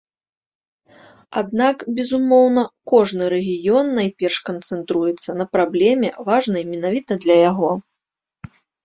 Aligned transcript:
Аднак, 1.41 1.77
безумоўна, 1.99 2.63
кожны 2.91 3.23
рэгіён 3.33 3.87
найперш 3.97 4.37
канцэнтруецца 4.49 5.29
на 5.43 5.47
праблеме, 5.57 6.09
важнай 6.31 6.63
менавіта 6.71 7.13
для 7.27 7.35
яго. 7.51 7.71